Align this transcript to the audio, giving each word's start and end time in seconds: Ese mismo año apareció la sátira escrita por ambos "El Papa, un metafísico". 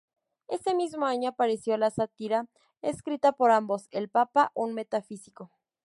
Ese 0.47 0.73
mismo 0.73 1.05
año 1.05 1.29
apareció 1.29 1.77
la 1.77 1.91
sátira 1.91 2.47
escrita 2.81 3.33
por 3.33 3.51
ambos 3.51 3.87
"El 3.91 4.09
Papa, 4.09 4.51
un 4.55 4.73
metafísico". 4.73 5.51